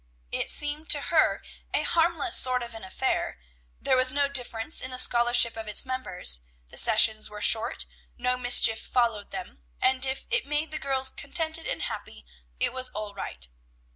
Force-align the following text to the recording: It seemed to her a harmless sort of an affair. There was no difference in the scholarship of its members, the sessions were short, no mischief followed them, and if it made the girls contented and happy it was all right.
It 0.31 0.49
seemed 0.49 0.89
to 0.89 0.99
her 0.99 1.43
a 1.75 1.83
harmless 1.83 2.35
sort 2.35 2.63
of 2.63 2.73
an 2.73 2.83
affair. 2.83 3.37
There 3.79 3.95
was 3.95 4.11
no 4.15 4.27
difference 4.27 4.81
in 4.81 4.89
the 4.89 4.97
scholarship 4.97 5.55
of 5.55 5.67
its 5.67 5.85
members, 5.85 6.41
the 6.69 6.77
sessions 6.77 7.29
were 7.29 7.39
short, 7.39 7.85
no 8.17 8.35
mischief 8.35 8.79
followed 8.79 9.29
them, 9.29 9.61
and 9.79 10.03
if 10.03 10.25
it 10.31 10.47
made 10.47 10.71
the 10.71 10.79
girls 10.79 11.11
contented 11.11 11.67
and 11.67 11.83
happy 11.83 12.25
it 12.59 12.73
was 12.73 12.89
all 12.89 13.13
right. 13.13 13.47